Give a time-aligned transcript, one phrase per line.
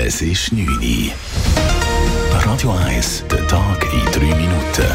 [0.00, 1.12] Es ist 9 Uhr.
[2.44, 4.86] Radio 1, der Tag in 3 Minuten.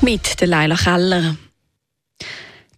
[0.00, 1.36] Mit der Leila Keller.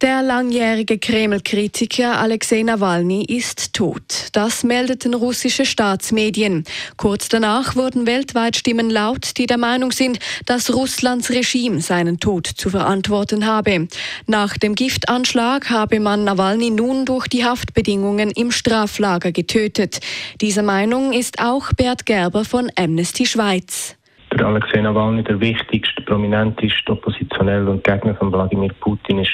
[0.03, 4.31] Der langjährige Kreml-Kritiker Alexei Nawalny ist tot.
[4.33, 6.65] Das meldeten russische Staatsmedien.
[6.97, 12.49] Kurz danach wurden weltweit Stimmen laut, die der Meinung sind, dass Russlands Regime seinen Tod
[12.49, 13.87] zu verantworten habe.
[14.27, 20.01] Nach dem Giftanschlag habe man Nawalny nun durch die Haftbedingungen im Straflager getötet.
[20.41, 23.97] Dieser Meinung ist auch Bert Gerber von Amnesty Schweiz.
[24.37, 29.31] Der Alexei Nawalny, der wichtigste, prominenteste Oppositionelle und Gegner von Wladimir Putin, ist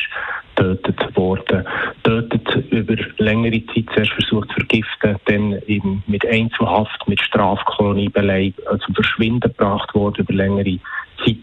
[0.59, 1.65] getötet worden.
[2.03, 8.55] Tötet über längere Zeit zuerst versucht zu vergiften, dann eben mit Einzelhaft, mit Strafkoloniebeleid
[8.85, 10.79] zum Verschwinden gebracht worden über längere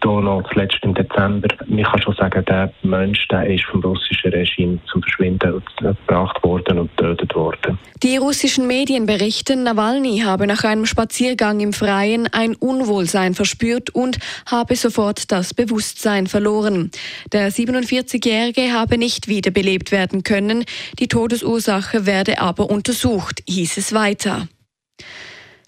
[0.06, 1.48] Auch noch, zuletzt im Dezember.
[1.66, 6.80] Man kann schon sagen, der Mensch der ist vom russischen Regime zum Verschwinden gebracht worden
[6.80, 7.80] und getötet worden.
[8.04, 14.20] Die russischen Medien berichten, Nawalny habe nach einem Spaziergang im Freien ein Unwohlsein verspürt und
[14.46, 16.92] habe sofort das Bewusstsein verloren.
[17.32, 20.66] Der 47-Jährige habe nicht wiederbelebt werden können.
[21.00, 24.48] Die Todesursache werde aber untersucht, hieß es weiter.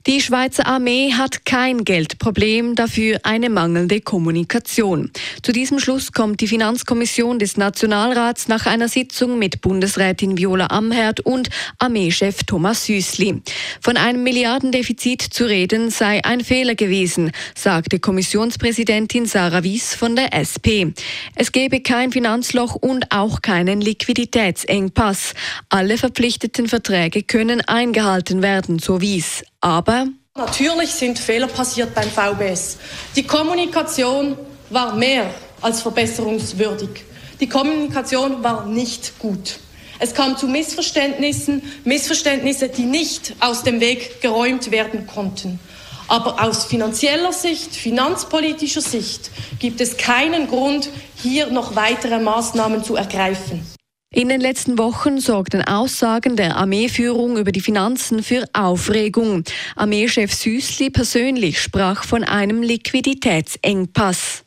[0.08, 5.12] Die Schweizer Armee hat kein Geldproblem, dafür eine mangelnde Kommunikation.
[5.44, 11.20] Zu diesem Schluss kommt die Finanzkommission des Nationalrats nach einer Sitzung mit Bundesrätin Viola Amherd
[11.20, 13.42] und Armeechef Thomas Süßli.
[13.82, 20.34] Von einem Milliardendefizit zu reden sei ein Fehler gewesen, sagte Kommissionspräsidentin Sarah Wies von der
[20.34, 20.96] SP.
[21.36, 25.34] Es gebe kein Finanzloch und auch keinen Liquiditätsengpass.
[25.68, 29.44] Alle verpflichteten Verträge können eingehalten werden, so Wies.
[29.62, 32.78] Aber Natürlich sind Fehler passiert beim VBS.
[33.16, 34.38] Die Kommunikation
[34.70, 36.90] war mehr als verbesserungswürdig.
[37.40, 39.58] Die Kommunikation war nicht gut.
[39.98, 45.60] Es kam zu Missverständnissen, Missverständnisse, die nicht aus dem Weg geräumt werden konnten.
[46.08, 50.90] Aber aus finanzieller Sicht, finanzpolitischer Sicht gibt es keinen Grund,
[51.22, 53.66] hier noch weitere Maßnahmen zu ergreifen.
[54.18, 59.44] In den letzten Wochen sorgten Aussagen der Armeeführung über die Finanzen für Aufregung.
[59.76, 64.44] Armeechef Süßli persönlich sprach von einem Liquiditätsengpass.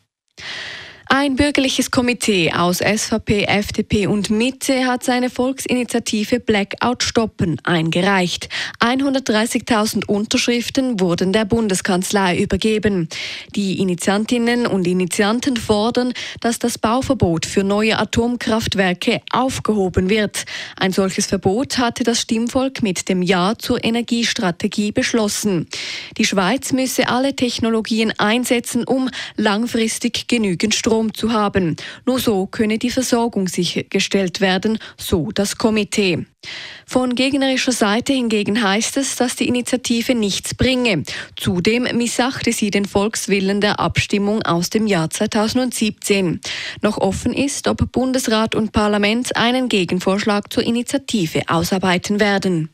[1.12, 8.48] Ein bürgerliches Komitee aus SVP, FDP und Mitte hat seine Volksinitiative Blackout stoppen eingereicht.
[8.78, 13.09] 130.000 Unterschriften wurden der Bundeskanzlei übergeben.
[13.56, 20.44] Die Initiantinnen und Initianten fordern, dass das Bauverbot für neue Atomkraftwerke aufgehoben wird.
[20.77, 25.66] Ein solches Verbot hatte das Stimmvolk mit dem Ja zur Energiestrategie beschlossen.
[26.19, 31.77] Die Schweiz müsse alle Technologien einsetzen, um langfristig genügend Strom Strom zu haben.
[32.06, 36.27] Nur so könne die Versorgung sichergestellt werden, so das Komitee.
[36.87, 41.05] Von gegnerischer Seite hingegen heißt es, dass die Initiative nichts bringe.
[41.37, 46.41] Zudem missachte sie den Volkswillen der Abstimmung aus dem Jahr 2017.
[46.83, 52.69] Noch offen ist, ob Bundesrat und Parlament einen Gegenvorschlag zur Initiative ausarbeiten werden.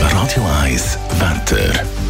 [0.00, 2.01] Radio 1 Wetter.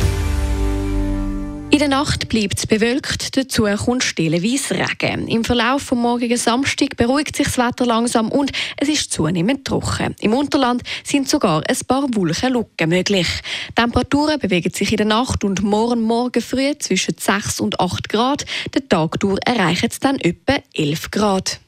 [1.83, 5.27] Der Nacht bleibt es bewölkt, dazu kommt stellenweise Regen.
[5.27, 10.15] Im Verlauf vom morgigen Samstag beruhigt sich das Wetter langsam und es ist zunehmend trocken.
[10.21, 13.27] Im Unterland sind sogar ein paar Wolkenlücken möglich.
[13.71, 18.09] Die Temperaturen bewegen sich in der Nacht und morgen Morgen früh zwischen 6 und 8
[18.09, 18.45] Grad.
[18.73, 21.59] Den Tag durch erreichen es dann etwa 11 Grad.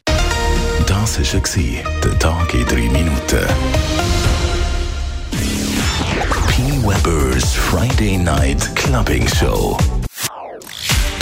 [0.86, 3.48] Das war der Tag in 3 Minuten.
[6.46, 6.62] P.
[6.86, 9.76] Weber's Friday Night Clubbing Show.